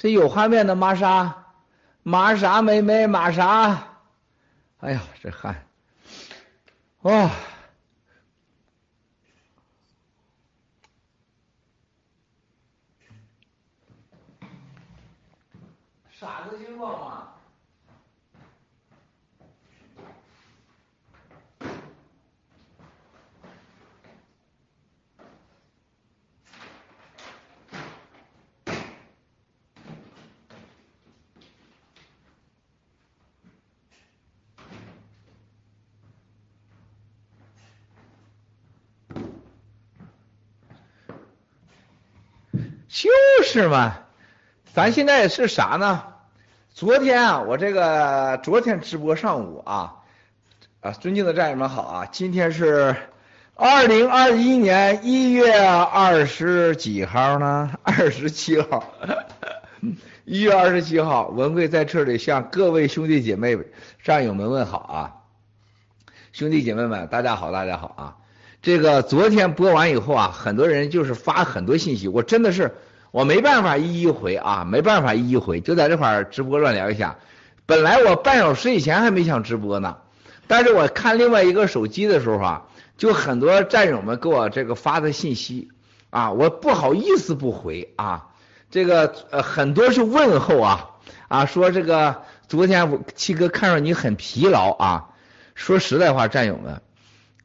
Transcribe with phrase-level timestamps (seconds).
[0.00, 1.52] 这有画面的玛莎，
[2.02, 3.98] 玛莎妹妹，玛莎，
[4.78, 5.66] 哎呀，这汗，
[7.02, 7.30] 哇，
[16.18, 17.26] 啥子情况嘛？
[42.92, 43.08] 就
[43.52, 43.98] 是嘛，
[44.74, 46.04] 咱现在是啥呢？
[46.72, 49.94] 昨天啊，我这个昨天直播上午啊，
[50.80, 52.94] 啊，尊敬的战友们好啊，今天是
[53.56, 57.72] 二零二一年一月二十几号呢？
[57.82, 58.84] 二十七号，
[60.24, 63.58] 一月二十七号，文贵在这里向各位兄弟姐妹、
[64.04, 65.16] 战友们问好啊！
[66.30, 68.16] 兄弟姐妹们，大家好，大家好啊！
[68.62, 72.76] 这个昨天播完以后啊，很多人就是发很多信息，我真的是
[73.10, 77.16] 我没办法一一回啊，没办法一一回，就在这块儿直播乱聊一下。
[77.66, 79.98] 本来我半小时以前还没想直播呢，
[80.46, 82.62] 但是我看另外一个手机的时候啊，
[82.96, 85.68] 就很多战友们给我这个发的信息
[86.10, 88.26] 啊，我不好意思不回啊。
[88.70, 90.90] 这个呃很多是问候啊
[91.28, 95.08] 啊，说这个昨天我七哥看着你很疲劳啊，
[95.54, 96.80] 说实在话，战友们。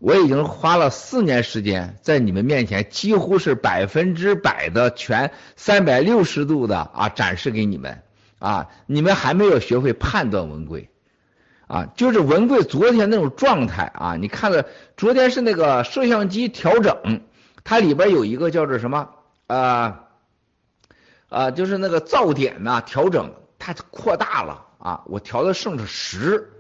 [0.06, 8.04] 我已经花了四年时间，在你们面前几乎是百分之百的全三百六十度的啊展示给你们
[8.38, 10.92] 啊，你们还没有学会判断文贵
[11.66, 17.22] 啊，就是文贵昨天那种状态啊，你看了昨天是那个摄像机调整，
[17.64, 19.10] 它里边有一个叫做什么
[19.48, 20.04] 啊
[21.30, 26.52] 啊，就是那个噪点呐调整，它扩大了啊，我调的剩是十。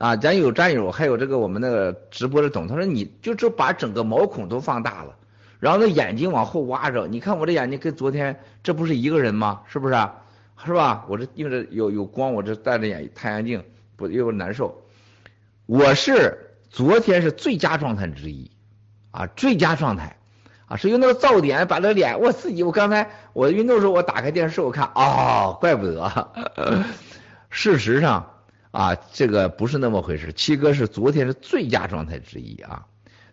[0.00, 5.14] 啊，咱有战友，还有这个我们那个直播的董，他说你就就把整个毛孔都放大了，
[5.58, 9.60] 然后那眼睛往后挖着，你看我这眼睛跟昨天这不是一个人吗？
[9.66, 9.94] 是不是？
[10.64, 11.04] 是吧？
[11.06, 13.62] 我这因为这有有光，我这戴着眼太阳镜
[13.94, 14.74] 不又难受。
[15.66, 18.50] 我是昨天是最佳状态之一
[19.10, 20.16] 啊，最佳状态
[20.64, 26.28] 啊，是用那个噪点把那脸，我自己我刚才我运动时候我打开电视我看，哦，怪不得，
[27.50, 28.29] 事实上。
[28.70, 30.32] 啊，这个不是那么回事。
[30.32, 32.86] 七哥是昨天是最佳状态之一啊，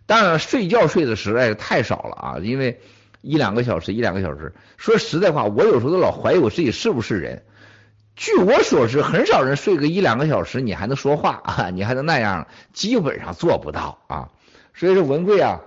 [0.06, 2.80] 当然睡觉睡的实在是太少了啊，因为
[3.20, 4.54] 一两个小时一两个小时。
[4.76, 7.44] 说实在话，我有时候都老怀疑我自己是不是人。
[8.16, 14.30] 据我所知，很少人睡个一两个小时，你还能说话啊，你还能那样，基本上做不到啊。
[14.74, 15.60] 所以说文贵啊，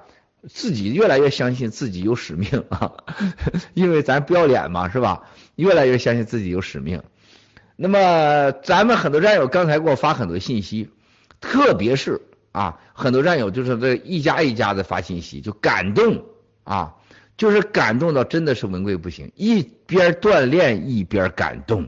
[0.49, 2.91] 自己越来越相信自己有使命啊，
[3.73, 5.23] 因为咱不要脸嘛，是吧？
[5.55, 7.01] 越来越相信自己有使命。
[7.83, 10.91] 那么咱们很多战友刚才给我发很多信息，
[11.39, 12.21] 特别是
[12.51, 16.23] 啊，很多战友就是这一家一家的发信息，就感动
[16.63, 16.93] 啊，
[17.37, 21.87] 就是感动到真的是文贵不行，一边锻炼一边感动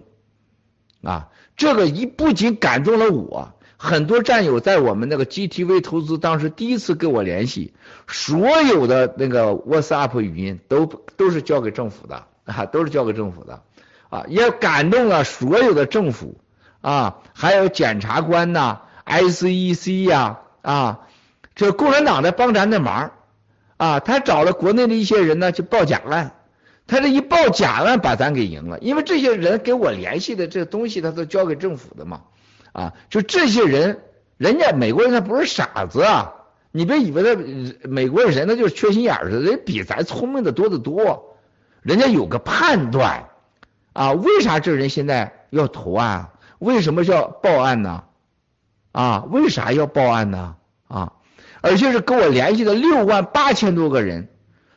[1.04, 7.72] 啊，这个一不仅感动了我，很多战友在我们那个 GTV 投资当时第一次跟我联系，
[8.08, 13.62] 所有的那个 WhatsApp 语音都都是交给政府的啊，都是交给政府的。
[14.14, 16.38] 啊，也感动了所有的政府
[16.82, 21.08] 啊，还有检察官呐，SEC 呀，啊，
[21.56, 23.14] 这共产党在帮咱的忙
[23.78, 26.36] 啊，他找了国内的一些人呢，去报假案，
[26.86, 32.22] 他这一报假案把咱给赢了，因为这些人给我联系的这东西，他都交给政府的嘛，
[32.72, 34.00] 啊，就这些人，
[34.38, 36.34] 人家美国人他不是傻子啊，
[36.72, 37.42] 你别以为他
[37.90, 41.36] 美国人他就是缺心眼儿似的，人比咱聪明的多得多，
[41.82, 43.30] 人家有个判断。
[43.94, 46.32] 啊，为啥这人现在要投案？
[46.60, 48.04] 为什么要报案呢？
[48.92, 50.56] 啊，为啥要报案呢？
[50.88, 51.14] 啊，
[51.62, 54.30] 而且是跟我联系的六万八千多个人，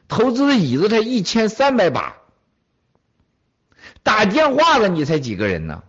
[0.09, 2.16] 投资的椅子才一千三百把，
[4.03, 5.83] 打电话的你才几个人呢？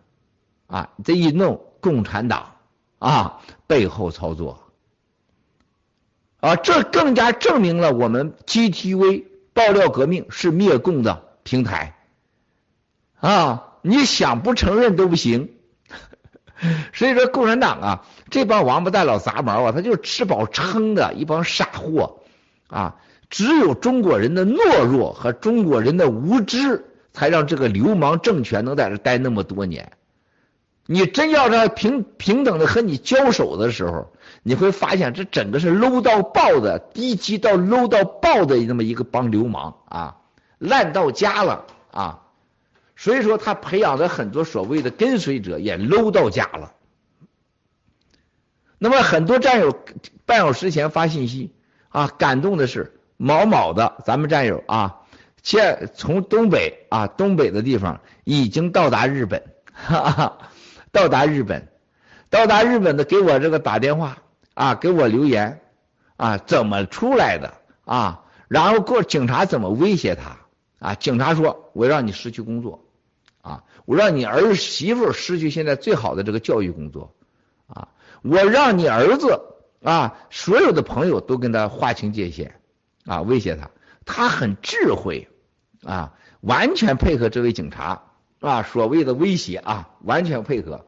[0.68, 2.56] 啊，这一弄，共产党
[3.00, 4.70] 啊背后操作，
[6.40, 11.97] 啊，这更加证明了我们 GTV 爆料革命是灭共的平台。
[13.20, 15.50] 啊，你想不承认都不行。
[16.92, 22.22] 所以说，共产党啊，这帮王八蛋老杂毛啊，他就是吃饱撑的一帮傻货
[22.68, 22.96] 啊。
[23.30, 29.92] 只有中国人的懦弱和中国人的无知，才让这个流氓政权能在这待那么多年。
[30.88, 40.16] 你真要让平平等的和你交手的时候，你会发现这整个是 low 到爆的、低级到 low 到爆的那么一个帮流氓啊，
[40.58, 42.22] 烂到家了啊。
[42.98, 46.74] 所以说他培养的很多所谓的跟随者也 low 到家了。
[48.80, 49.80] 那么很多战友
[50.26, 51.54] 半小时前发信息
[51.90, 55.02] 啊，感动的是某某的咱们战友啊，
[55.42, 60.38] 现从东北啊东北的地方已经到达日本，哈哈，
[60.92, 61.70] 到达日本，
[62.30, 64.18] 到达日本的给我这个打电话
[64.54, 65.62] 啊，给我留言
[66.18, 67.54] 啊，怎么出来的
[67.86, 68.26] 啊？
[68.48, 70.38] 然后过警察怎么威胁他
[70.80, 70.96] 啊？
[70.96, 72.87] 警察说我让你失去工作，
[73.88, 77.16] 我让你儿媳妇失去现在最好的这个教育工作
[77.68, 77.88] 啊。
[78.22, 79.40] 我让你儿子
[79.82, 82.60] 啊，所有的朋友都跟他划清界限
[83.06, 83.72] 啊，威胁他，
[84.04, 85.30] 他很智慧
[85.84, 88.04] 啊，完全配合这位警察
[88.42, 90.84] 啊，所谓的威胁啊，完全配合。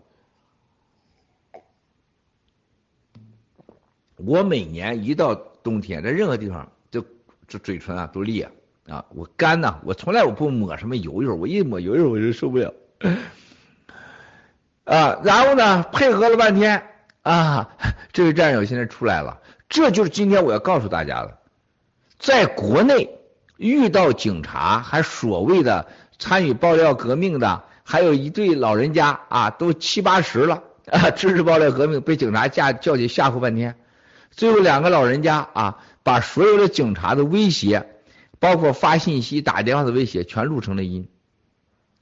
[4.17, 7.05] 我每年一到冬天，在任何地方，就
[7.47, 8.51] 这嘴唇啊都裂
[8.89, 12.73] 啊，我干呐，我从来我不抹什么油油，我一抹油油我就受不了
[14.85, 16.83] 啊，然后呢，配合了半天。
[17.21, 17.69] 啊，
[18.13, 21.37] 这位战友现在出来了，这就是今天我要告诉大家的，
[22.17, 23.19] 在国内
[23.57, 25.87] 遇到警察还所谓的
[26.17, 33.75] 参与爆料革命的，还有一对老人家啊，都七八十了啊，支持爆料革命，被警察架叫去吓唬半天，
[34.31, 37.89] 最后两个老人家啊，把所有的警察的威胁，
[38.39, 41.09] 包括发信息、打电话的威胁，全录成了音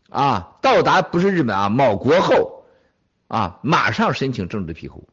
[0.10, 2.56] 啊，到达不是日本啊，某国后。
[3.30, 3.60] 啊！
[3.62, 5.10] 马上申请政治庇护。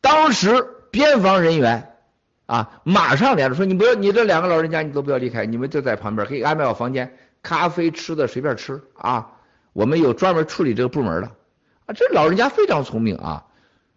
[0.00, 1.96] 当时边防人员
[2.46, 9.32] 啊，马上连着说：“你不要，你这两个老人家你都不要离开，你们就在旁边，可以安排好房间，咖啡吃的随便吃啊。
[9.74, 11.30] 我们有专门处理这个部门的
[11.84, 11.92] 啊。
[11.94, 13.44] 这老人家非常聪明啊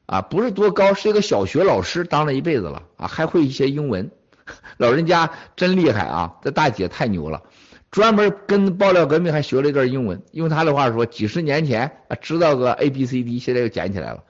[0.05, 4.11] 啊，不是多高，是一个小学老师，当了一辈子了啊，还会一些英文。
[4.75, 6.35] 老人家真厉害啊！
[6.41, 7.43] 这大姐太牛了。”
[7.89, 14.23] 专门跟爆料革命还学了一段英文，用他的话说，几十年前啊知道个 A B C D，现在又捡起来了，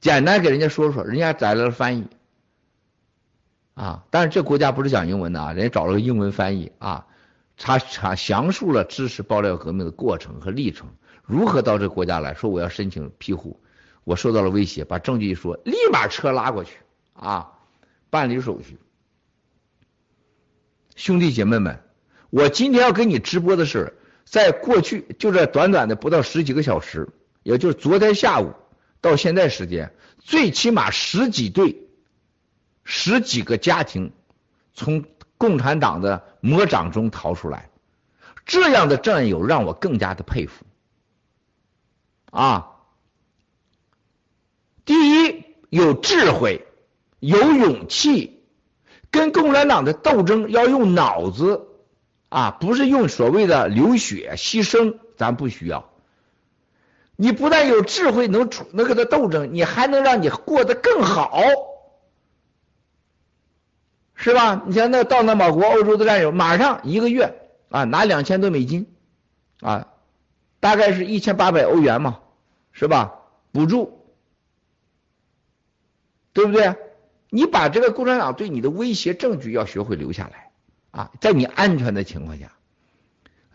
[0.00, 2.08] 简单给人家说说，人家找来了翻译。
[3.74, 7.06] 啊，但是这国家不是讲英文的啊，人家找了个英文翻译啊，
[7.56, 10.88] 他他详述了支持爆料革命的过程和历程，
[11.22, 13.60] 如何到这个国家来说我要申请庇护，
[14.04, 16.78] 我受到了威胁，把证据一说，立马车拉过去
[17.12, 17.52] 啊，
[18.10, 18.78] 办理手续，
[20.96, 21.85] 兄弟姐妹们。
[22.30, 27.08] 我今天要给你直播的是，在过去就这短短的不到十几个小时，
[27.42, 28.52] 也就是昨天下午
[29.00, 31.88] 到现在时间，最起码十几对、
[32.84, 34.12] 十几个家庭
[34.74, 35.04] 从
[35.38, 37.70] 共产党的魔掌中逃出来，
[38.44, 40.64] 这样的战友让我更加的佩服。
[42.30, 42.72] 啊，
[44.84, 46.66] 第一有智慧，
[47.20, 48.42] 有勇气，
[49.10, 51.68] 跟共产党的斗争要用脑子。
[52.36, 55.88] 啊，不是用所谓的流血牺牲，咱不需要。
[57.16, 61.40] 你不但有智慧，能处能跟他斗争，你还能让你过得更好，
[64.14, 64.64] 是吧？
[64.66, 68.94] 你像那到那某国欧洲的战友，马上一个月啊拿两千多美金
[69.62, 69.88] 啊，
[70.60, 72.20] 大概是一千八百欧元嘛，
[72.70, 73.14] 是吧？
[73.50, 74.04] 补助，
[76.34, 76.76] 对不对？
[77.30, 80.45] 你把这个共产党对你的威胁证据要学会留下来。
[80.96, 82.52] 啊，在你安全的情况下，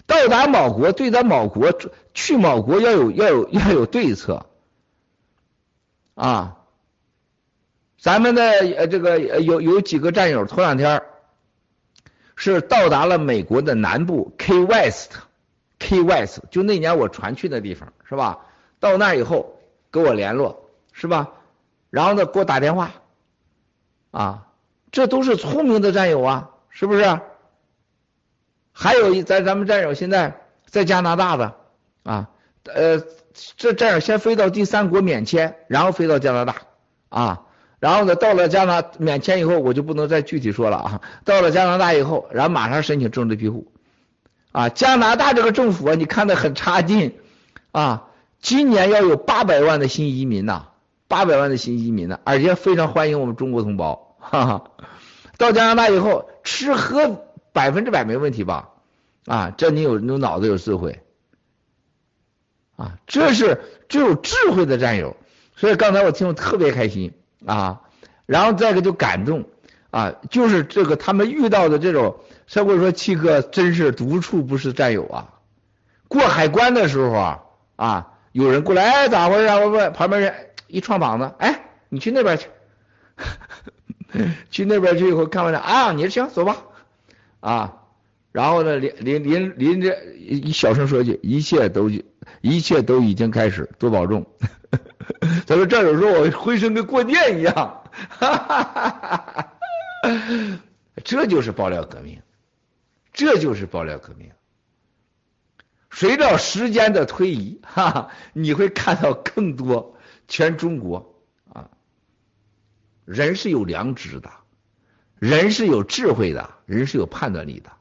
[0.05, 1.73] 到达某国，对咱某国
[2.13, 4.45] 去某国要有要有要有对策
[6.13, 6.60] 啊。
[7.98, 8.43] 咱们的
[8.77, 11.01] 呃这个呃有有几个战友，头两天
[12.36, 18.45] 是到达了美国的南部 K West，K West 就那年我传去的地方是吧？
[18.79, 21.31] 到那以后跟我联络是吧？
[21.89, 22.91] 然后呢给我打电话
[24.12, 24.48] 啊，
[24.91, 27.19] 这都是聪明的战友啊，是不是？
[28.81, 31.53] 还有一在咱们战友现在在加拿大的
[32.01, 32.29] 啊，
[32.65, 33.00] 呃，
[33.55, 36.55] 这战友先飞到第三国免签，然后飞到加拿大
[37.09, 37.41] 啊，
[37.79, 41.01] 然后呢到了加拿免签以后，我就不能再具体说了啊。
[41.25, 43.71] 到了加拿大以后，然后马上申请政治庇护
[44.51, 44.69] 啊。
[44.69, 47.19] 加拿大这个政府啊，你看的很差劲
[47.71, 48.07] 啊，
[48.39, 50.69] 今年要有八百万的新移民呐，
[51.07, 54.63] 八百万的新移民呢，而且非常欢迎我们中国同胞，哈哈。
[55.38, 57.27] 到加拿大以后吃喝。
[57.53, 58.69] 百分之百没问题吧？
[59.25, 61.04] 啊，这你有有脑子有智慧
[62.75, 65.16] 啊，这是只有智慧的战友。
[65.56, 67.13] 所以刚才我听我特别开心
[67.46, 67.82] 啊，
[68.25, 69.46] 然后再一个就感动
[69.92, 75.36] 啊，就是这个他们遇到的这种，所以我说七哥真是独处不是战友啊。
[76.08, 77.44] 过海关的时候啊
[77.75, 79.48] 啊，有人过来，哎，咋回事？
[79.48, 80.34] 我问旁边人
[80.68, 82.48] 一撞膀子，哎，你去那边去，
[84.50, 86.58] 去那边去以后看完了啊，你行走吧。
[87.40, 87.80] 啊，
[88.31, 91.89] 然后呢，临临临临着一小声说句，一切都
[92.41, 94.25] 一切都已经开始，多保重。
[95.45, 97.83] 他说这有时候我浑身跟过电一样，
[101.03, 102.21] 这就是爆料革命，
[103.11, 104.31] 这就是爆料革命。
[105.89, 109.97] 随着时间的推移，哈，你会看到更多
[110.29, 111.21] 全中国
[111.51, 111.69] 啊，
[113.03, 114.31] 人是有良知的，
[115.19, 117.71] 人是有智慧的，人是有判断力的。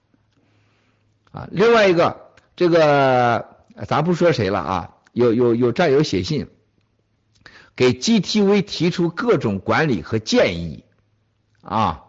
[1.32, 3.56] 啊，另外一个，这个
[3.86, 6.48] 咱不说谁了啊，有有有战友写信
[7.76, 10.84] 给 GTV 提出各种管理和建议
[11.62, 12.04] 啊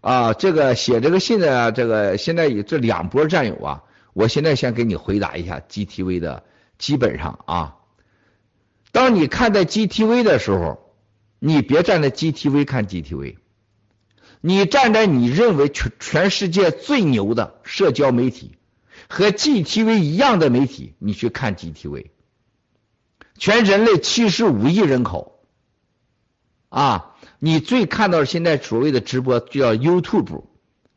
[0.00, 6.42] 啊，这个写这个信的这个现在有这两波战友啊，我现在先给你回答一下 GTV 的
[6.78, 7.76] 基本上啊，
[8.92, 10.94] 当你看待 GTV 的时候，
[11.38, 13.36] 你别站在 GTV 看 GTV。
[14.40, 18.56] 你站在你认为全全世界最牛的社交媒体
[19.08, 22.06] 和 GTV 一样的媒体，你去看 GTV。
[23.36, 25.40] 全人类七十五亿人口
[26.68, 30.44] 啊，你最看到现在所谓的直播就叫 YouTube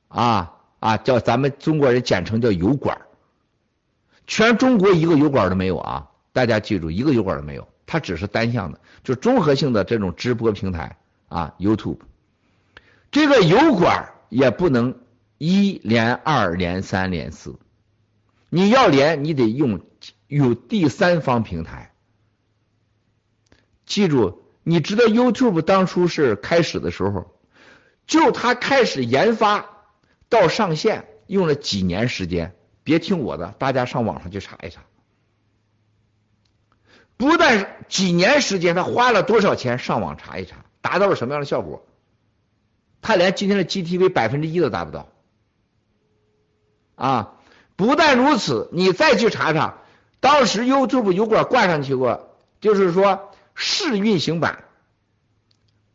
[0.08, 3.02] 啊啊，叫咱们中国人简称叫油管。
[4.26, 6.10] 全中国一个油管都没有啊！
[6.32, 10.98] 大家记住，一个油管都没有，它只是单向的，就综合性的这种直播平台
[11.28, 12.00] 啊，YouTube。
[13.14, 15.00] 这个油管也不能
[15.38, 17.60] 一连、二连、三连、四，
[18.50, 19.82] 你要连，你得用
[20.26, 21.94] 有第三方平台。
[23.86, 27.40] 记住，你知道 YouTube 当初是开始的时候，
[28.08, 29.70] 就它开始研发
[30.28, 32.56] 到上线用了几年时间。
[32.84, 34.82] 别听我的，大家上网上去查一查。
[37.16, 39.78] 不但几年时间，他花了多少钱？
[39.78, 41.86] 上网查一查，达到了什么样的效果？
[43.04, 45.10] 他连今天的 GTV 百分之一都达不到，
[46.96, 47.34] 啊！
[47.76, 49.80] 不但如此，你再去查查，
[50.22, 54.64] 当时 YouTube 油管挂上去过，就是说试运行版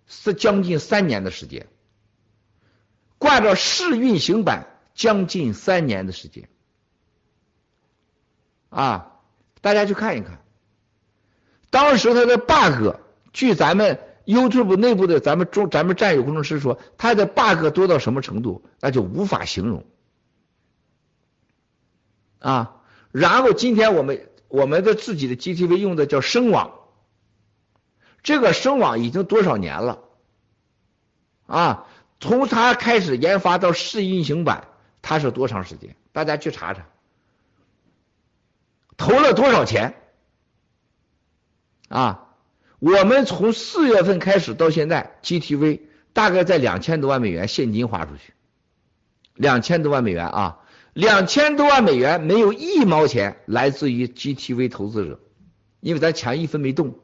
[0.07, 1.67] 是将近三年的时间，
[3.17, 6.49] 挂着试运行版将近三年的时间，
[8.69, 9.15] 啊！
[9.63, 10.43] 大家去看一看，
[11.71, 12.97] 当时它的 bug，
[13.33, 13.99] 据咱们。
[14.29, 19.87] YouTube 内部的咱们中咱们战友工程师说，他的 bug 多到什么程度，那就无法形容
[22.39, 22.77] 啊。
[23.11, 26.75] 然后今天我们我们的自己的 GTV 用的叫声网，
[28.23, 30.05] 这个声网已经多少年了
[31.47, 31.87] 啊？
[32.21, 34.69] 从它开始研发到试运行版，
[35.01, 35.97] 它是多长时间？
[36.13, 36.87] 大家去查查，
[38.99, 39.95] 投了多少钱
[41.89, 42.28] 啊？
[42.79, 45.81] 我们从四月份开始到现在，GTV
[46.13, 48.33] 大概在两千多万美元现金花出去，
[49.35, 50.61] 两千多万美元啊，
[50.93, 55.21] 两千多万美元没有一毛钱来自于 GTV 投资者，
[55.81, 56.99] 因为咱钱一分没动，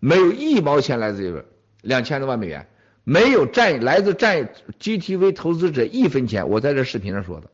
[0.00, 1.42] 没有一毛钱来自于
[1.82, 2.68] 两千多万美元，
[3.04, 4.48] 没有占来自占
[4.80, 7.50] GTV 投资者一分钱，我在这视频上说的，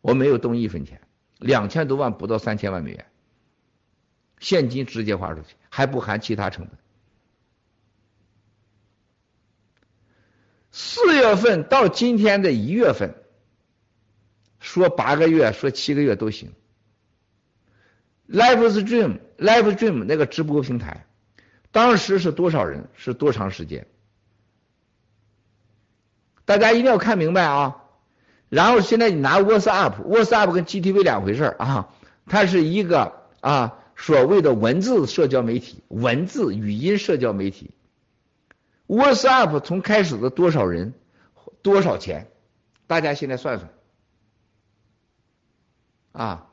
[0.00, 1.00] 我没有动一分钱，
[1.38, 3.06] 两千多万不到三千万美元，
[4.40, 5.54] 现金直接花出去。
[5.70, 6.76] 还不含其他成本。
[10.72, 13.14] 四月份到今天的一月份，
[14.58, 16.52] 说八个月，说七个月都行。
[18.28, 21.06] Live Stream，Live Stream 那个直播平台，
[21.70, 22.88] 当时是多少人？
[22.94, 23.86] 是多长时间？
[26.44, 27.84] 大家一定要看明白啊！
[28.48, 31.90] 然后现在你拿 WhatsApp，WhatsApp 跟 GTV 两回事啊，
[32.26, 33.74] 它是一个啊。
[34.00, 37.72] 所谓的文字社交媒体、文字语音社交媒体
[38.86, 40.94] ，WhatsApp 从开始的多少人、
[41.62, 42.30] 多少钱，
[42.86, 43.70] 大家现在算算
[46.12, 46.46] 啊。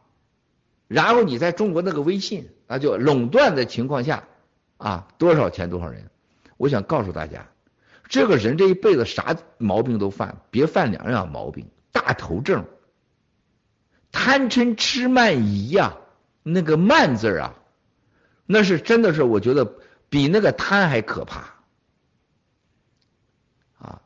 [0.87, 4.27] 然后你在中国那个微信，那就垄断的情况下
[4.77, 6.09] 啊，多少钱多少人？
[6.57, 7.47] 我想告诉大家，
[8.09, 12.65] 这个人这一辈子啥毛病都犯，别犯两样毛病：大头症、
[14.11, 15.97] 贪嗔痴慢疑呀。
[16.47, 17.55] 那个慢字啊，
[18.45, 19.73] 那是真的是我觉得
[20.09, 21.55] 比那个贪还可怕
[23.79, 24.03] 啊！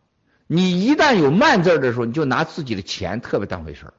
[0.48, 3.94] 你一旦有慢字的时候，你就拿自己的钱特别当回事儿，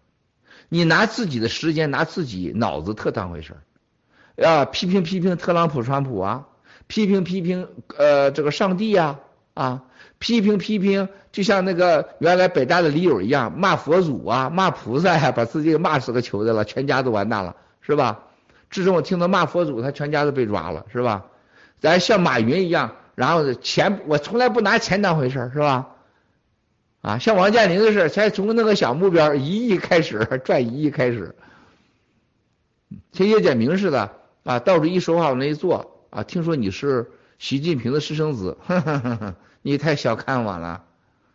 [0.71, 4.65] 你拿自己的时间、拿自己脑子特当回事儿啊！
[4.65, 6.47] 批评批评特朗普、川普啊，
[6.87, 7.69] 批评批评
[7.99, 9.21] 呃这个上帝呀
[9.53, 9.83] 啊，
[10.19, 18.29] 批评批评，就像那个原来北大的李友一样，骂佛祖啊，骂菩萨呀，把自己给骂死个球的了，全家都完蛋了，是吧？
[18.71, 21.27] 自从我听到骂佛祖，他全家都被抓了，是吧？
[21.81, 25.89] 咱像马云一样，然后钱我从来不拿钱当回事儿，是吧？
[27.03, 31.35] 啊，像王健林的事，才从那个小目标一亿开始赚一亿开始，
[33.13, 34.13] 像叶简明似的
[34.45, 38.59] 啊，到处一说话往那一坐啊，听说你是习近平的私生子，
[39.63, 40.85] 你太小看我了，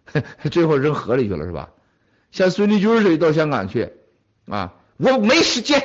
[0.52, 1.70] 最后扔河里去了是吧？
[2.32, 3.92] 像孙立军似的到香港去
[4.48, 5.82] 啊，我没时间，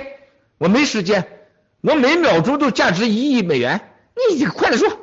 [0.59, 1.39] 我没时间，
[1.80, 3.92] 我每秒钟都价值一亿美元，
[4.37, 4.99] 你快点说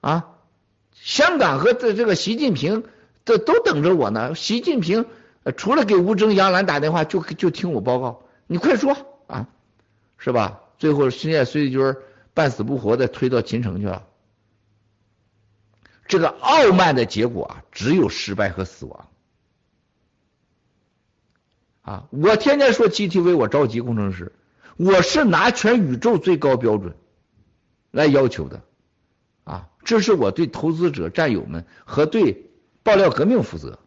[0.00, 0.30] 啊！
[0.92, 2.84] 香港和这这个习近平。
[3.24, 4.34] 这都等着我呢。
[4.34, 5.06] 习近平
[5.56, 8.22] 除了给吴征、杨澜打电话，就就听我报告。
[8.46, 8.94] 你快说
[9.26, 9.48] 啊，
[10.18, 10.60] 是吧？
[10.76, 11.96] 最后现在孙立军
[12.34, 14.06] 半死不活的推到秦城去了。
[16.06, 19.08] 这个傲慢的结果啊，只有失败和死亡。
[21.80, 24.32] 啊，我天天说 GTV，我着急工程师，
[24.76, 26.94] 我是拿全宇宙最高标准
[27.90, 28.62] 来要求的。
[29.44, 32.50] 啊，这是我对投资者、战友们和对。
[32.84, 33.78] 爆料革命负责，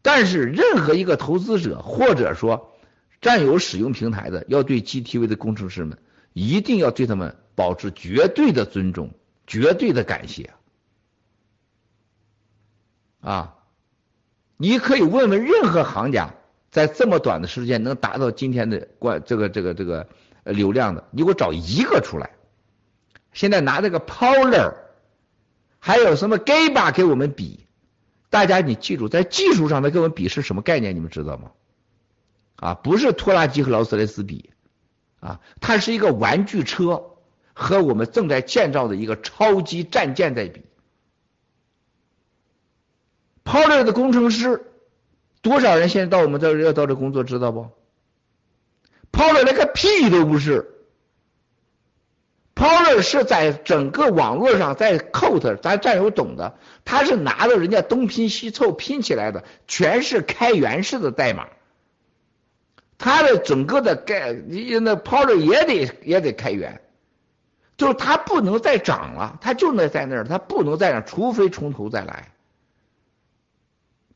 [0.00, 2.72] 但是任何一个投资者或者说
[3.20, 5.98] 占有使用平台的，要对 GTV 的工程师们
[6.32, 9.10] 一定要对他们保持绝对的尊重、
[9.46, 10.54] 绝对的感谢
[13.20, 13.56] 啊！
[14.56, 16.34] 你可以问问任何行家，
[16.70, 20.08] 在这么短的时间能达到今天的关这个这个这个
[20.52, 22.30] 流量的，你给我找一个出来。
[23.32, 24.74] 现在拿这个 Power，
[25.78, 27.66] 还有什么 Gaba 给我们比？
[28.30, 30.94] 大家，你记住，在技术上的跟我们比是什么概念？
[30.94, 31.52] 你们知道吗？
[32.56, 34.50] 啊，不是拖拉机和劳斯莱斯比，
[35.20, 37.16] 啊，它是一个玩具车
[37.54, 40.62] 和我们正在建造的一个超级战舰在比。
[43.44, 44.72] p o l e r 的工程师
[45.40, 47.70] 多少人现在到我们这儿要到这工作，知道不
[49.10, 50.74] p o l e r 连个屁都不是。
[52.54, 61.46] Power 是在整个网络上，在 Code，咱战友懂的，他是拿着人家东拼西凑拼起来的，全是开源式的代码。
[62.98, 66.80] 他的整个的概，那 Power 也得也得开源，
[67.76, 72.32] 就是他不能再涨了，他就那在那儿，他不能再涨，除非从头再来。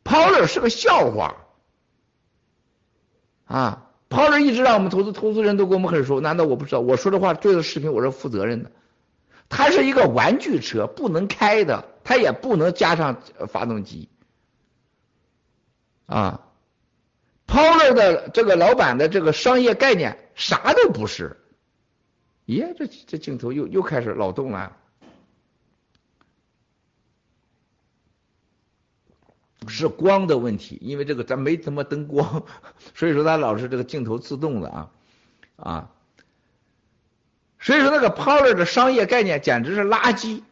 [0.03, 1.37] Power 是个笑话
[3.45, 3.87] 啊。
[4.13, 6.81] 抛着一直让我们投资投资人都跟我们很熟，难道我不知道？
[6.81, 8.71] 我说的话对着视频我是负责任的。
[9.49, 14.09] 它是一个玩具车，不能开的，它也不能加上发动机。
[16.07, 16.43] 啊
[17.47, 21.39] ，Power 的这个老板的这个商业概念啥都不是。
[22.47, 24.77] 耶，这这镜头又又开始老动了。
[29.69, 32.45] 是光的问题，因为这个咱没怎么灯光，
[32.95, 34.91] 所以说它老是这个镜头自动的啊
[35.57, 35.91] 啊，
[37.59, 40.43] 所以说那个 Power 的商业概念简直是垃圾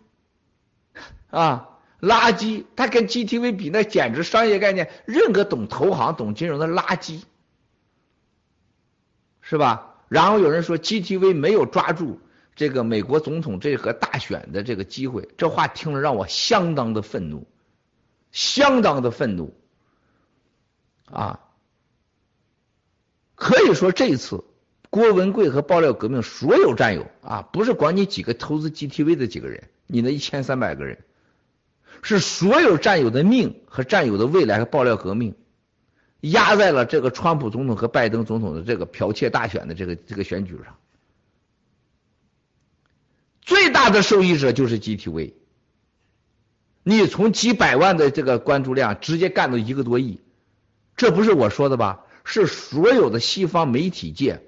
[1.30, 7.22] 啊垃圾，它跟 GTV 比那简直商业概念，任何懂投行懂金融的垃圾，
[9.40, 9.94] 是吧？
[10.08, 12.20] 然后有人说 GTV 没有抓住
[12.56, 17.46] 这个美国总统这个大选的这个机会，这话听了让我相当的愤怒。
[18.32, 19.54] 相当的愤怒
[21.10, 21.40] 啊！
[23.34, 24.44] 可以说这一次
[24.90, 30.98] 郭文贵和爆料革命所有战友啊，不是管你几个投资 GTV 的几个人，你那一千三百个人，
[32.02, 35.34] 是所有战友的命和战友的未来和爆料革命
[36.20, 40.76] 压在了这个川普总统和拜登总统的这个剽窃大选的这个这个选举上，
[43.40, 45.32] 最大的受益者就是 GTV。
[46.82, 50.20] 你从几百万的这个关注量直接干到一个多亿，
[50.96, 52.04] 这不是我说的吧？
[52.22, 54.42] 是所有的西方媒体界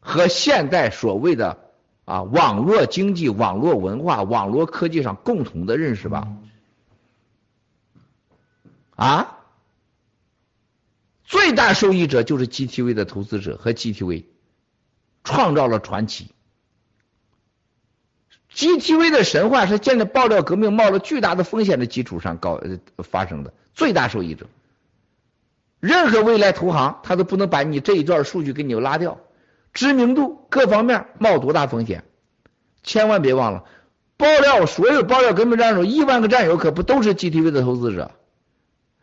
[0.00, 1.70] 和现代所谓的
[2.06, 6.26] 啊网络经济、网络文化、网络科技上共同的认识吧？
[8.96, 9.38] 啊，
[11.24, 14.24] 最大受益者就是 GTV 的投资者和 GTV
[15.22, 16.32] 创造了传奇。
[18.58, 22.60] GTV 的神话是建立爆料革命冒了巨大的风险的基础上搞
[22.98, 24.46] 发生的，最大受益者。
[25.78, 29.20] 任何未来投行他都不能把你这一段数据给你拉掉，
[29.72, 32.02] 知名度各方面冒多大风险？
[32.82, 33.62] 千万别忘了，
[34.16, 38.10] 爆料所有爆料革命战友亿万个战友可不都是 GTV 的投资者？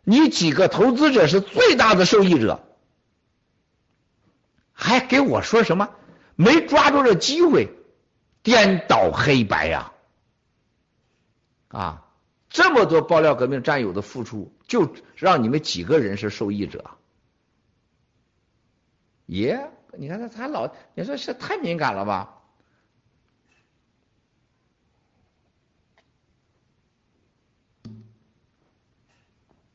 [0.04, 2.60] 你几个投资者是最大的受益者，
[4.74, 5.92] 还给我说什么
[6.36, 7.70] 没抓住这机会？
[8.46, 9.92] 颠倒黑白呀
[11.70, 12.06] 啊
[12.48, 16.92] 这么多爆料革命战友的付出就让你们几个人是受益者。
[19.26, 22.44] 耶你看他他老你说是太敏感了吧。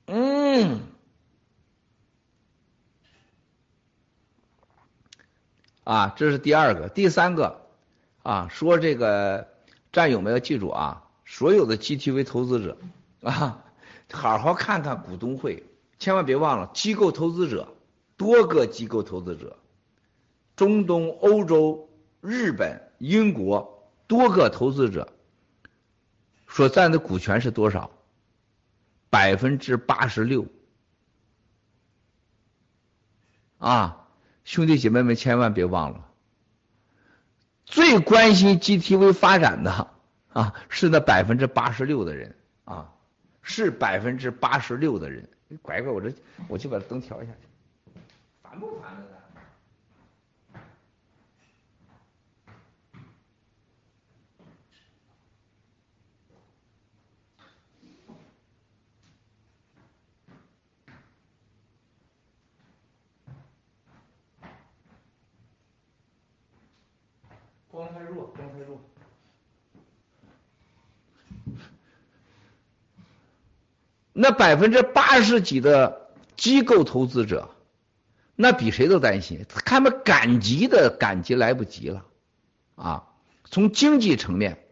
[0.06, 0.80] 嗯。
[5.82, 7.69] 啊这是第二个第三个。
[8.22, 9.48] 啊，说这个
[9.92, 12.76] 战友们要记住啊，所有的 GTV 投资者
[13.22, 13.64] 啊，
[14.12, 15.62] 好好看看股东会，
[15.98, 17.74] 千万别忘了机构投资者，
[18.16, 19.56] 多个机构投资者，
[20.54, 21.88] 中东、欧洲、
[22.20, 25.12] 日本、英国多个投资者
[26.48, 27.90] 所占的股权是多少？
[29.08, 30.46] 百分之八十六
[33.58, 34.06] 啊！
[34.44, 36.09] 兄弟姐妹们，千万别忘了，
[37.70, 39.88] 最关心 GTV 发展的
[40.32, 42.92] 啊，是那百分之八十六的人啊，
[43.42, 45.28] 是百分之八十六的人。
[45.62, 46.12] 乖乖，我这
[46.48, 48.00] 我去把灯调一下去，
[48.42, 49.19] 烦不烦呢？
[67.70, 68.80] 光太弱，光太弱。
[74.12, 77.50] 那百分之八十几的机构投资者，
[78.34, 82.04] 那比谁都担心，他们赶集的赶集来不及了
[82.74, 83.06] 啊！
[83.44, 84.64] 从经济层面，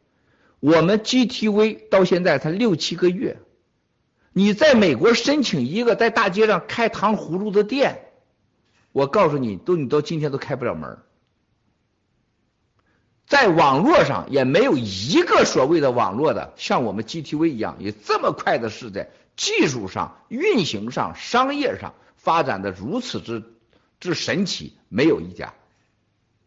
[0.58, 3.38] 我们 GTV 到现在才六七个月，
[4.32, 8.10] 你在美国申请一个在大街上开糖葫芦的店，
[8.92, 10.98] 我告诉你，都你到今天都开不了门。
[13.28, 23.44] 在网络上也没有一个所谓的网络的像我们 GTV 一样有这么快的是在，技术上、运行上、商业上发展的如此之
[24.00, 25.52] 之神奇，没有一家。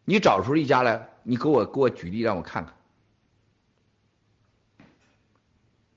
[0.04, 2.74] 你找出一家来，你给我给我举例让我看看。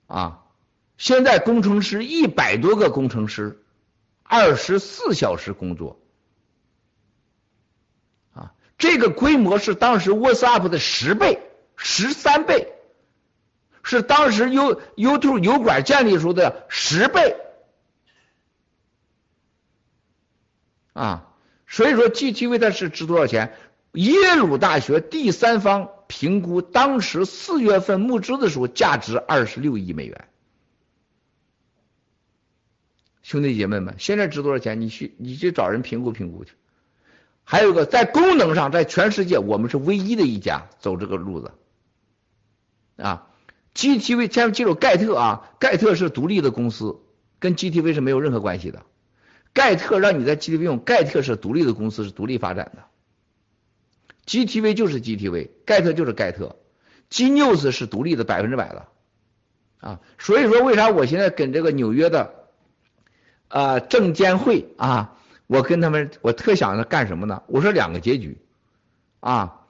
[0.06, 0.43] 啊，
[1.00, 3.63] 现在工程师一百多个工程师，
[4.21, 6.00] 二十四小时工作。
[8.78, 11.40] 这个规模是当时 WhatsApp 的十倍、
[11.76, 12.74] 十三倍，
[13.84, 17.38] 是当时 U YouTube 油管建立时候的十倍
[20.94, 21.32] 啊！
[21.68, 23.54] 所以说 GTV 它是值多少钱？
[23.94, 30.28] 耶鲁大学第三方评估，当时四月份募资的时候价值二十六亿美元。
[33.24, 34.82] 兄弟姐妹们，现在值多少钱？
[34.82, 36.52] 你去你去找人评估评估去。
[37.46, 41.52] 还有个在功能上，在全世界我们是唯一的一家走这个路子
[42.98, 43.28] 啊。
[43.76, 47.00] GTV 千万记住，盖特啊，盖特是独立的公司，
[47.40, 48.84] 跟 GTV 是没有任何关系的。
[49.54, 52.84] 盖特让你在 GTV 用，盖特是独立的公司，是独立发展的。
[54.26, 56.56] GTV 就是 GTV，盖特就是盖特
[57.12, 58.88] ，Gnews 是独立的百分之百的
[59.80, 60.00] 啊。
[60.18, 62.34] 所以说，为啥我现在跟这个纽约的
[63.50, 65.14] 啊证监会啊？
[65.48, 67.44] 我跟他们，我特想着干什么呢？
[67.48, 68.38] 我说两个结局，
[69.20, 69.62] 啊，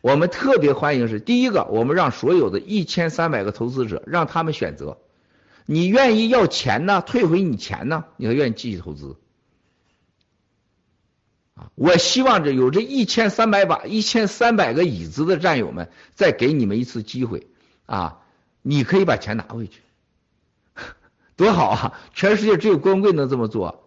[0.00, 4.98] 我们特别欢迎是第一个，我们让所有的一千三百个投资者让他们选择，
[5.64, 9.16] 你愿意要钱呢，退回你钱呢，你还愿意继续投资？
[11.54, 17.46] 啊，我希望这有这一千三百把一千三百个椅子的战友们，再给你们一次机会
[17.86, 18.18] 啊，
[18.62, 19.82] 你可以把钱拿回去，
[21.36, 22.00] 多好啊！
[22.12, 23.81] 全世界只有光棍能这么做。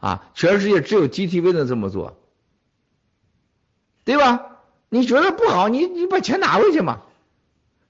[0.00, 2.18] 啊，全世界只有 GTV 能这么做，
[4.04, 4.46] 对吧？
[4.88, 7.02] 你觉得不好，你你把钱拿回去嘛。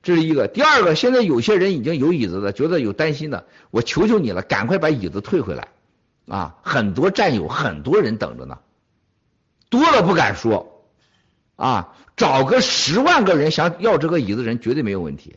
[0.02, 0.48] 这是一个。
[0.48, 5.68] 第二个，现在有些人已经有椅子了，觉得有担心的，我求求你了，赶快把椅子退回来
[6.26, 6.56] 啊！
[6.62, 8.58] 很多战友，很多人等着呢，
[9.68, 10.86] 多了不敢说
[11.56, 15.36] 啊，找个十万个人想要这个椅子人绝对没有问题。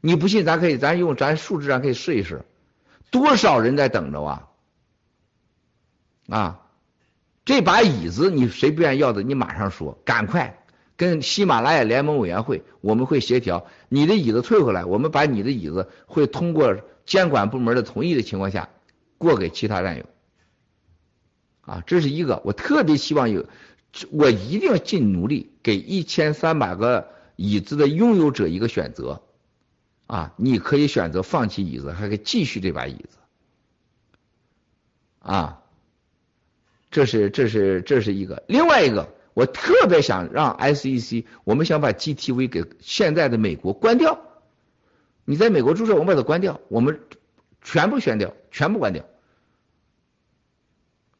[0.00, 2.44] 你不信，咱可以，咱用咱数字上可以试一试，
[3.10, 4.47] 多少人在等着啊？
[6.28, 6.60] 啊，
[7.46, 9.22] 这把椅子你谁不愿意要的？
[9.22, 10.62] 你马上说，赶快
[10.94, 18.68] 跟喜马拉雅联盟委员会，我们会协调你的椅子退回来，我们把你的椅子会通过监管部门的同意的情况下
[19.16, 20.04] 过给其他战友。
[21.62, 23.46] 啊，这是一个，我特别希望有，
[24.10, 29.22] 我一定要尽努力给一千三百个椅子的拥有者一个选择。
[30.06, 33.18] 啊，你可以选择放弃椅子，还可以继续这把椅子。
[35.20, 35.57] 啊。
[36.90, 44.20] 这是这是这是一个，另外一个，我特别想让 SEC，我们想把 GTV 给现在的美国关掉。
[45.24, 47.00] 你在美国注册，我们把它关掉，我们
[47.60, 49.04] 全部选掉，全部关掉。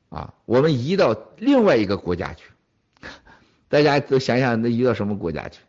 [0.08, 2.44] 啊，我们移到另外一个国家去。
[3.68, 5.60] 大家都想想，那移到什么国家去？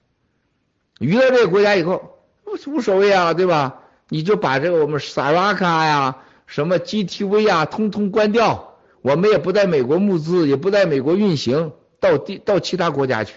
[0.99, 3.81] 移到这个国家以后，无无所谓啊，对吧？
[4.07, 8.68] 你就把这个我们 Saraka 呀、什么 GTV 呀，通通关掉。
[9.01, 13.35] 我们也不在美国募资，也不在美国运行到地到其他国家去，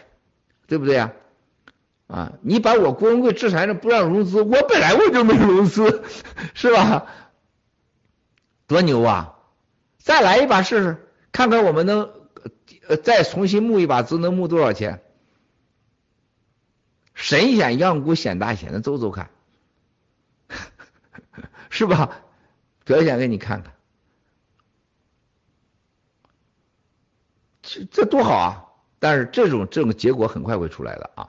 [0.66, 1.12] 对不对呀？
[2.08, 6.04] 啊，你把我郭文贵制裁了，不让融资，我本来我就没融资，
[6.52, 7.06] 是吧？
[8.66, 9.38] 多牛啊！
[9.98, 12.10] 再来一把试试，看看我们能
[12.88, 15.02] 呃再重新募一把资，能募多少钱？
[17.14, 19.30] 神仙样股显大显的走走看，
[21.70, 22.22] 是吧？
[22.84, 23.72] 表现给你看看，
[27.72, 28.64] 这这多好啊！
[28.98, 31.28] 但是这种这种结果很快会出来的啊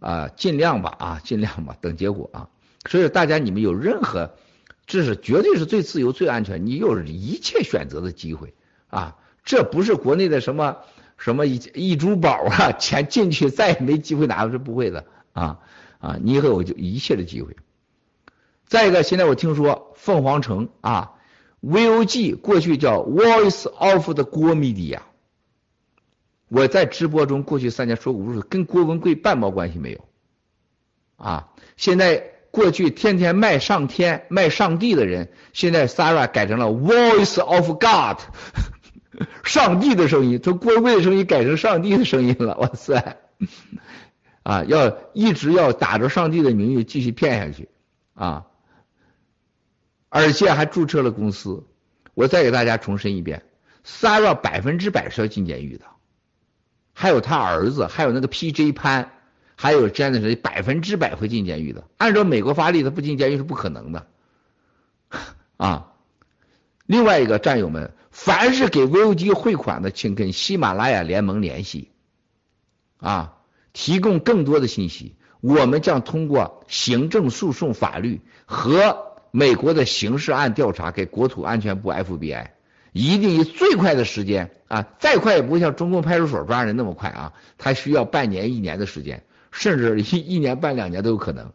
[0.00, 2.48] 啊，尽量吧啊，尽量吧，等结果啊。
[2.88, 4.34] 所以大家你们有任何，
[4.86, 8.52] 这是绝对是最自由、最安全，你有一切选择的机会
[8.88, 9.16] 啊！
[9.44, 10.76] 这不是国内的什么
[11.16, 15.06] 什么一一珠宝啊， 钱进去再也没机会拿，是不会的。
[15.32, 15.58] 啊
[16.00, 16.18] 啊！
[16.20, 17.56] 你以后有就一切的机会。
[18.66, 21.12] 再一个，现在我听说凤凰城啊
[21.62, 25.00] ，VOG 过去叫 Voice of the 郭 media，
[26.48, 30.08] 我在直播中过去三年说无数次，跟郭文贵半毛关系没有。
[31.16, 38.20] 啊，现在过去天天卖上天卖上帝的人，现在 Sara 改成了 Voice of God，
[39.44, 43.18] 上帝的声音，从郭文贵的声音改成上帝的声音了， 哇塞！
[44.42, 47.68] 啊，要一直要打着上帝的名义继续骗下去
[48.14, 48.46] 啊，
[50.08, 51.66] 而且还注册了公司。
[52.14, 53.42] 我再给大家重申一遍
[53.84, 55.84] ，Sara 百分之百是要进监狱的，
[57.00, 59.12] 还有他儿子，还有那个 PJ 潘，
[59.54, 61.84] 还有 j a n e 百分之百会进监狱的。
[61.96, 64.08] 按照美国法律，他不进监狱是不可能的
[65.56, 65.92] 啊。
[66.86, 71.92] 另外一个战友们，凡是给 VOG 汇款的，请跟喜马拉雅联盟联系
[72.98, 73.36] 啊。
[73.72, 82.48] 提供更多的信息，我们将通过行政诉讼、法律和美国的刑事案调查给国土安全部 FBI，
[82.98, 91.52] 一定以最快的时间啊，再快也不会像中共派出所抓人那么快啊，他需要半年、一年的时间，甚至一一年半两年都有可能。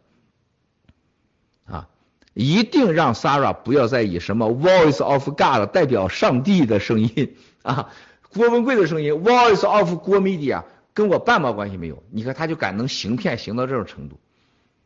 [1.66, 1.88] 啊，
[2.32, 7.90] 一定让 Sarah 不要再以什么 Voice of God 代表上帝的声音啊，
[8.32, 10.64] 郭文贵的声音 Voice of 郭 media。
[10.94, 14.20] 跟我半毛关系没有，你看他就敢能行骗行到这种程度，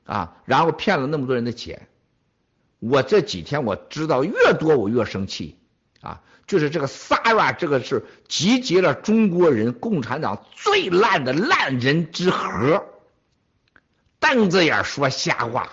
[0.04, 1.86] 啊，然后骗了那么多人的钱，
[2.78, 5.58] 我这几天我知道越多我越生气，
[6.00, 12.84] 啊，就是这个 s a r a 这个是集结了中国人共产党最烂的烂人之和，
[14.18, 15.68] 瞪着眼说瞎话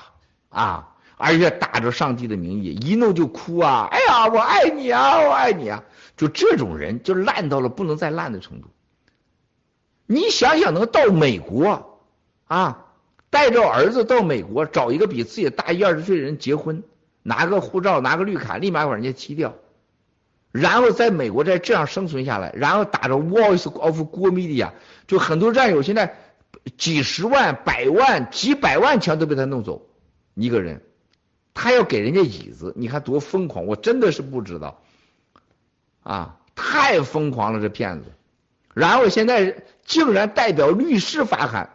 [0.50, 5.82] 啊，而且打着上帝的名义一弄就哭啊，哎呀我爱你啊我爱你啊，
[6.18, 8.68] 就这种人就烂到了不能再烂的程度。
[10.06, 12.02] 你想想，能到美国
[12.48, 12.86] 啊，
[13.30, 16.84] 带着儿子到美国找一个比自己大一二十岁的人结婚，
[17.24, 19.56] 拿个护照，拿个绿卡，立马把人家踢掉，
[20.56, 24.72] 然后在美国再这样生存下来，然后打着 Voice of 国 media，
[25.06, 26.16] 就很多战友现在
[26.78, 29.86] 几十万、百万、几百万钱都被他弄走，
[30.34, 30.82] 一个人，
[31.54, 33.66] 他要给人家椅子，你看多疯狂！
[33.66, 34.82] 我真的是不知道，
[36.04, 38.06] 啊，太疯狂了，这骗子。
[38.74, 41.70] 然后现在竟然代表律师发函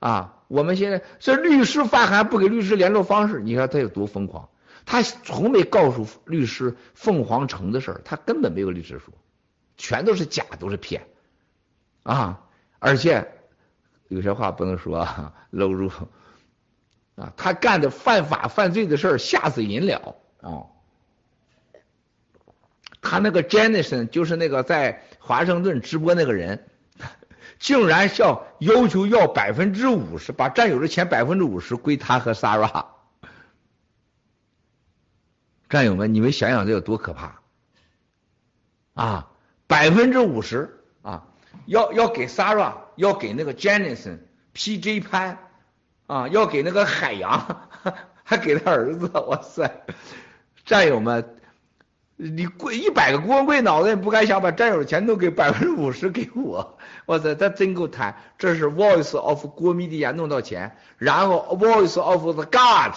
[0.00, 0.34] 啊！
[0.48, 4.50] 我们现在这律师发函不给律师联络方式，你看他有多疯狂？
[4.90, 9.12] 他从没告诉律师凤凰城的事儿，他根本没有律师说，
[9.76, 11.06] 全都是假，都是骗
[12.04, 12.40] 啊！
[12.78, 13.30] 而且
[14.08, 15.06] 有些话不能说，
[15.50, 15.90] 搂住
[17.16, 17.34] 啊！
[17.36, 20.64] 他干的犯法犯罪的事儿，吓死人了啊！
[23.02, 26.66] 他那个 Jenison 就是那个在华盛顿直播那个人，
[27.60, 32.86] 竟然要要求要百分之五十，把占有的钱百分之五十归他和 Sarah。
[35.68, 37.40] 战友们，你们想想这有多可怕
[38.94, 39.28] 啊！
[39.66, 41.24] 百分之五十啊，
[41.66, 45.00] 要要给 Sarah，要给那个 Jennison，P.J.
[45.00, 45.38] 潘
[46.06, 47.68] 啊，要给那个海洋，
[48.24, 49.84] 还给他儿子，哇塞！
[50.64, 51.34] 战友们。
[52.20, 56.76] 你贵一百个郭文贵脑子也不敢想把战友的钱都给百分之五十给我，
[57.06, 58.12] 哇塞，他真够贪！
[58.36, 62.96] 这是 Voice of 郭迷的弄到钱，然后 Voice of the God，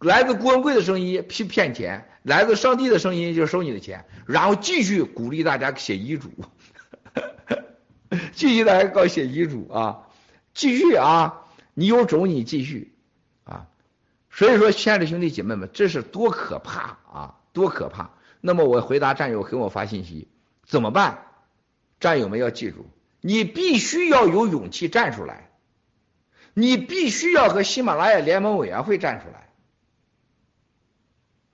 [0.00, 6.30] 来自郭文贵的声音骗骗钱，来自上帝的声音就收你的钱，然后继续鼓励大家写遗嘱，
[8.32, 10.06] 继续大家搞写遗嘱啊，
[10.54, 11.42] 继续啊，
[11.74, 12.94] 你有种你继续
[13.44, 13.68] 啊，
[14.30, 17.34] 所以说亲爱的兄弟姐妹们，这是多可怕啊！
[17.52, 18.12] 多可怕！
[18.40, 20.28] 那么我回答战友给我发信息，
[20.64, 21.26] 怎么办？
[21.98, 22.88] 战友们要记住，
[23.20, 25.50] 你必须要有勇气站出来，
[26.54, 29.49] 你必须要和喜马拉雅联盟委员会站出来，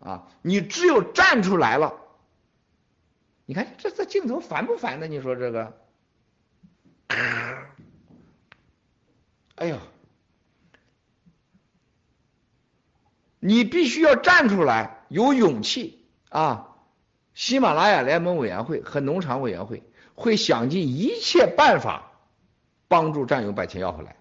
[0.07, 1.95] 啊，你只有站出来了，
[3.45, 5.09] 你看这这镜头烦不烦呢？
[5.09, 5.77] 你说这个
[9.57, 9.79] 哎呀，
[13.40, 16.77] 你必须要站出来，有勇气啊！
[17.35, 19.83] 喜马拉雅联盟委员会和农场委员会
[20.14, 22.12] 会想尽一切办法
[22.87, 24.16] 帮助战友把钱要回来。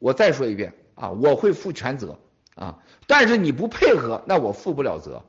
[0.00, 2.18] 我再说一遍啊，我会负全责
[2.58, 2.78] 啊！
[3.06, 5.22] 但是你不配合，那我负不了责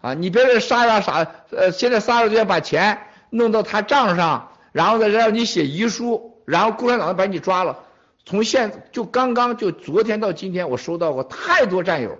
[0.00, 0.14] 啊！
[0.14, 2.98] 你别说杀呀杀，呃，现在杀了就要把钱
[3.30, 7.80] 弄到他账上，然后再让你写遗书，然后共产党把你抓了。
[8.24, 12.18] 从现就刚刚就昨天到今天，我收到过太多战友，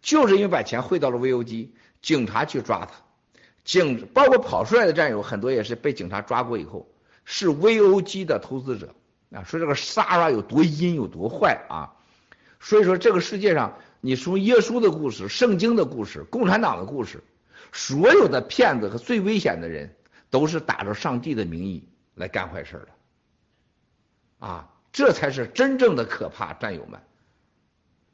[0.00, 2.92] 就是因为把钱汇到了 V O G，，警察去抓他。
[3.62, 6.88] 警包括跑出来的战友很多也是被警察抓过以后，
[7.24, 8.94] 是 VOG 的投资者
[9.30, 11.92] 啊，说这个 Sara 有多阴有多坏啊，
[12.60, 17.22] 所以说这个世界上，你从耶稣的故事、圣经的故事、共产党的故事，
[17.72, 19.94] 所有的骗子和最危险的人，
[20.28, 27.00] 都是打着上帝的名义来干坏事的，啊，这才是真正的可怕，战友们。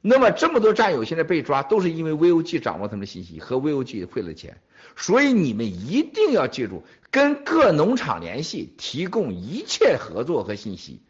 [0.01, 4.61] 那么这么多战友现在被抓，都是因为 VOG 掌握他们的信息和 VOG 汇了钱。
[4.95, 11.03] 所以你们一定要记住，跟各农场联系，提供一切合作和信息。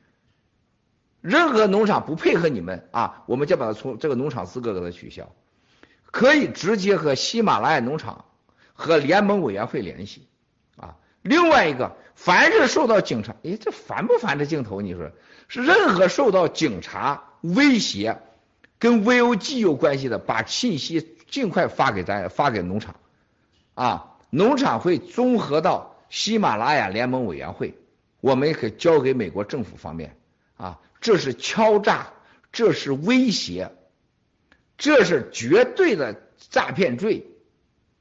[1.27, 5.35] 任何农场不配合你们啊，我们就把它从这个农场资格给它取消。
[6.12, 8.27] 可以直接和喜马拉雅农场
[8.75, 10.29] 和联盟委员会联系
[10.77, 10.97] 啊。
[11.23, 14.39] 另外一个，凡是受到警察，哎，这烦不烦？
[14.39, 15.11] 这镜头，你说
[15.49, 18.23] 是任何受到警察威胁，
[18.79, 22.95] 跟 VOG 有关系的，把信息尽快发给咱，发给农场。
[23.75, 27.75] 啊，农场会综合到喜马拉雅联盟委员会，
[28.21, 30.17] 我们也可以交给美国政府方面。
[30.57, 32.12] 啊，这是敲诈，
[32.53, 33.73] 这是威胁，
[34.79, 37.27] 这是绝对的诈骗罪。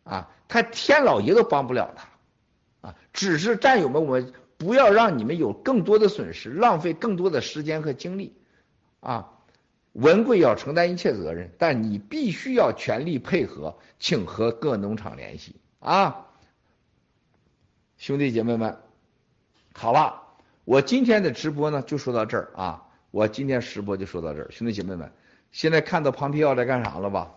[0.03, 2.89] 啊，他天老爷都帮不了他。
[2.89, 8.37] 啊，只是战友们，我们不要让你们有更多的损失，浪费更多的时间和精力。
[8.99, 9.31] 啊，
[9.93, 15.55] 文贵要承担一切责任，但你必须要全力配合，请和各农场联系。
[15.79, 16.27] 啊，
[17.97, 18.77] 兄弟姐妹们，
[19.73, 20.21] 好了，
[20.65, 25.11] 我今天的直播呢就说到这儿啊，我今天直播就说到这儿，兄弟姐妹们，
[25.51, 27.31] 现在看到庞皮奥在干啥了吧？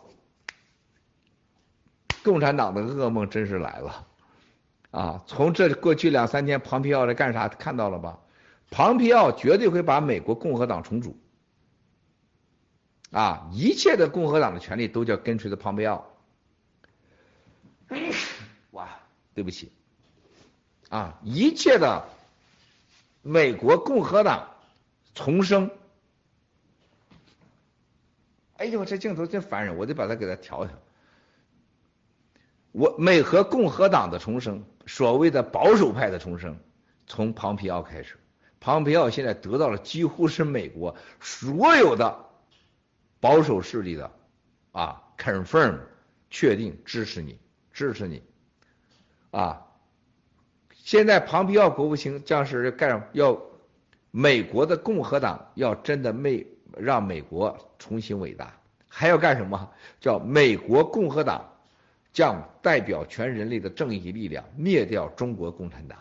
[2.25, 4.07] 共产党的噩梦真是来了
[4.91, 5.23] 啊！
[5.27, 7.49] 从这过去两三天，庞皮奥在干啥？
[7.49, 8.19] 看到了吧？
[8.71, 11.17] 庞皮奥绝对会把美国共和党重组
[13.13, 13.49] 啊！
[13.53, 16.07] 一切的共和党的权利都叫跟随着庞皮奥。
[18.73, 18.89] 哇
[19.35, 19.73] 对不起，
[20.91, 22.07] 啊，一切的
[23.23, 24.57] 美国共和党
[25.15, 25.71] 重生。
[28.57, 30.75] 哎呦，这镜头真烦人，我得把它给它调调。
[32.73, 36.59] 我美和共和党的重生，所谓的保守派的重生，
[37.07, 38.17] 从庞皮奥开始。
[38.61, 42.27] 庞皮奥现在得到了几乎是美国所有的
[43.21, 44.11] 保守势力的
[44.73, 45.79] 啊，confirm
[46.31, 47.39] 确定支持你，
[47.73, 48.23] 支持你。
[49.31, 49.67] 啊！
[50.89, 53.39] 现在庞皮奥国务卿将是干要
[54.11, 56.47] 美国的共和党要真的美
[56.79, 59.71] 让美国重新伟大，还要干什么？
[60.01, 61.47] 叫美国共和党
[62.11, 65.99] 将代表全人类的正义力量灭掉中国共产党。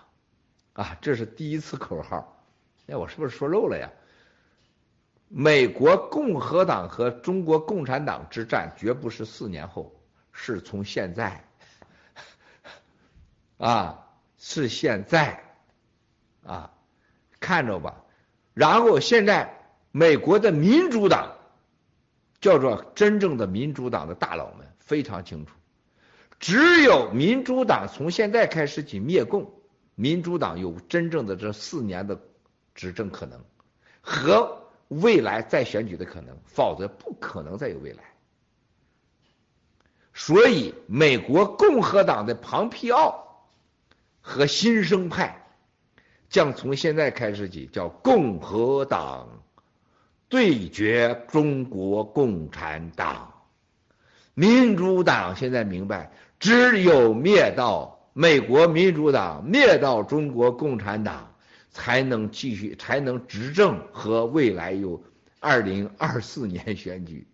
[0.71, 2.41] 啊，这是第一次口号。
[2.87, 3.91] 哎，我是不是说漏了呀？
[5.27, 9.93] 美国共和党和中国共产党之战绝不是四年后，
[10.31, 11.43] 是从现在。
[13.59, 14.06] 啊，
[14.49, 15.43] 是现在，
[16.45, 16.71] 啊，
[17.41, 18.05] 看着吧。
[18.53, 19.53] 然后现在
[19.91, 21.35] 美国的民主党
[22.39, 25.51] 叫做真正的民主党的大佬们非常清楚，
[26.39, 29.51] 只有民主党从现在开始起灭共，
[29.95, 32.17] 民主党有真正的这四年的
[32.73, 33.43] 执政可能
[33.99, 38.01] 和未来再选举的可能，否则不可能再有未来。
[40.13, 43.26] 所以，美国共和党的庞皮奥。
[44.27, 45.47] 和新生派
[46.27, 49.41] 将从现在开始起叫共和党
[50.27, 53.33] 对决中国共产党，
[54.33, 56.11] 民主党现在明白，
[56.41, 61.33] 只有灭到美国民主党，灭到中国共产党，
[61.71, 65.01] 才能继续，才能执政和未来有
[65.39, 67.25] 二零二四年选举。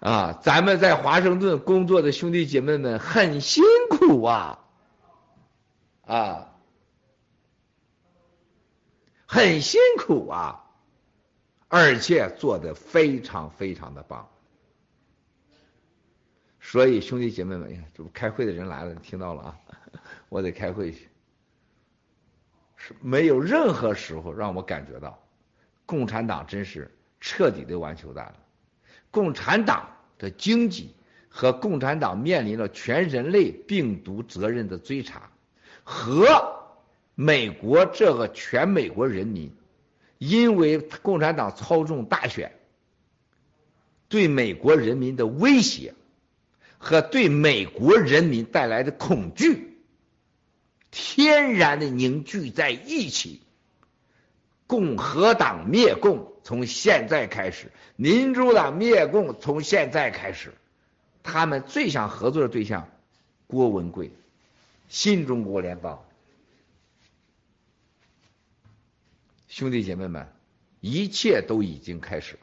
[0.00, 4.58] 啊，咱们在华盛顿工作的兄弟姐妹们很辛苦啊，
[6.06, 6.54] 啊，
[9.26, 10.64] 很辛苦啊，
[11.66, 14.28] 而且做的非常非常的棒。
[16.60, 19.58] 所以兄弟姐妹们，这不开会的人来了，听到了啊？
[20.28, 21.08] 我得开会去。
[22.76, 25.18] 是没有任何时候让我感觉到，
[25.84, 28.34] 共产党真是彻底的完球蛋了。
[29.10, 29.88] 共产党
[30.18, 30.94] 的经济
[31.28, 35.30] 和共产党面临了全人类病毒责任的追查，
[35.84, 36.26] 和
[37.14, 39.52] 美国这个全美国人民，
[40.18, 42.52] 因为共产党操纵大选，
[44.08, 45.94] 对美国人民的威胁
[46.78, 49.78] 和对美国人民带来的恐惧，
[50.90, 53.42] 天然的凝聚在一起。
[54.68, 60.52] 共和党灭共，从现在开始；民主党灭共，从现在开始。
[61.22, 62.88] 他们最想合作的对象，
[63.46, 64.12] 郭文贵，
[64.88, 66.04] 新中国联邦。
[69.48, 70.28] 兄弟姐妹们，
[70.80, 72.38] 一切都已经开始，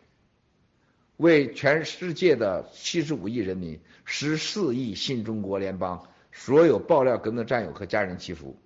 [1.18, 8.58] 为全世界的七十五亿人民、十四亿新中国联邦所有爆料革命战友和家人祈福。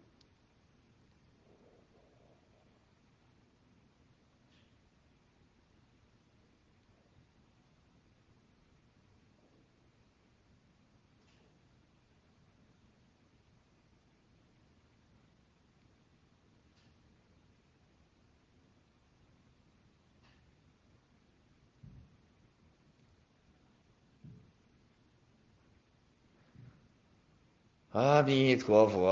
[27.92, 29.08] 阿弥陀佛，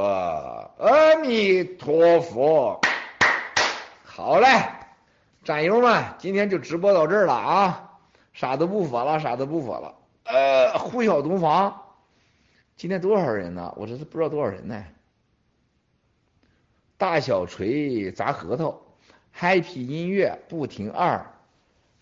[0.78, 2.80] 阿弥陀佛。
[4.04, 4.48] 好嘞，
[5.44, 7.98] 战友们，今天就直播到这儿了啊！
[8.34, 9.96] 啥都不说了，啥都不说了。
[10.26, 11.82] 呃，呼啸东方，
[12.76, 13.74] 今天多少人呢？
[13.78, 14.86] 我这是不知道多少人呢。
[17.00, 18.80] 大小锤砸核桃
[19.36, 21.26] ，Happy 音乐不停二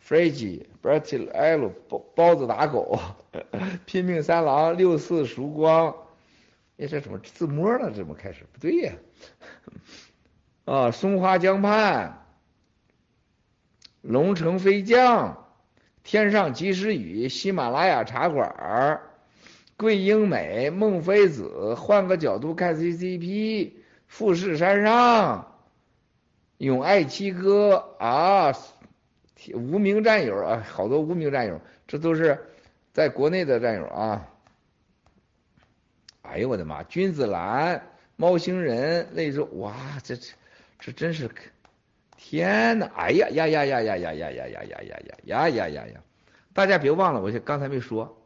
[0.02, 3.00] f r e d y b r t l L 包包子打狗，
[3.86, 5.96] 拼命三郎六四曙光。
[6.78, 7.92] 哎，这怎么自摸了？
[7.92, 8.94] 怎么开始不对呀？
[10.66, 12.26] 啊，松花江畔，
[14.02, 15.48] 龙城飞将，
[16.04, 19.02] 天上及时雨，喜马拉雅茶馆，
[19.78, 23.72] 桂英美，孟非子，换个角度看 CCP，
[24.08, 25.60] 富士山上，
[26.58, 28.54] 永爱七哥啊，
[29.54, 32.38] 无名战友啊，好多无名战友，这都是
[32.92, 34.28] 在国内的战友啊。
[36.36, 36.84] 哎呦我的妈！
[36.84, 37.82] 君子兰、
[38.18, 39.74] 猫星人，那时候哇，
[40.04, 40.34] 这这
[40.80, 41.30] 这真是，
[42.18, 42.92] 天哪！
[42.94, 46.02] 哎呀呀呀呀呀呀呀呀呀呀呀呀呀呀呀呀！
[46.52, 48.22] 大家别忘了，我刚才没说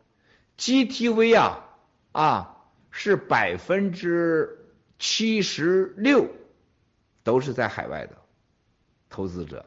[0.57, 1.69] ，GTV 啊
[2.11, 2.57] 啊
[2.89, 4.57] 是百分之
[4.97, 6.27] 七十六
[7.23, 8.17] 都是在海外的
[9.07, 9.63] 投资者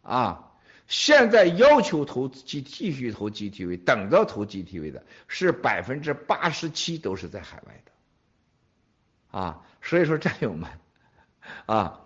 [0.00, 0.43] 啊。
[0.86, 10.68] 现在要求投继继续投 GTV，等着投 GTV 的是百分之八十七都是在海外的，啊，所以说战友们，
[11.64, 12.00] 啊，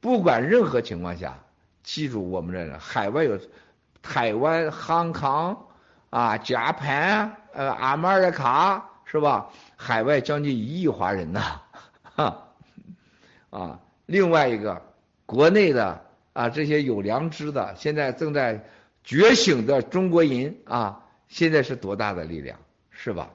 [0.00, 1.38] 不管任何情况下，
[1.82, 3.40] 记住我们这海外有
[4.02, 5.66] 台湾、香港
[6.10, 9.48] 啊、加盘、呃、阿马尔卡是吧？
[9.76, 11.62] 海外将近一亿华人呐，
[12.02, 12.48] 哈，
[13.48, 14.82] 啊，另外一个
[15.24, 16.06] 国内的。
[16.38, 18.64] 啊，这些有良知的，现在正在
[19.02, 22.56] 觉醒的中国人啊，现在是多大的力量，
[22.90, 23.28] 是吧？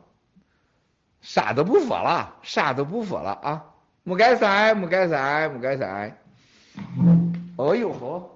[1.20, 3.66] 啥都不说了，啥都不说了啊！
[4.04, 6.18] 没该塞，没该塞，没该塞。
[7.58, 8.30] 哎呦呵！